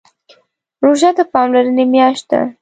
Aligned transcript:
روژه 0.83 1.09
د 1.17 1.19
پاملرنې 1.33 1.85
میاشت 1.93 2.25
ده. 2.31 2.41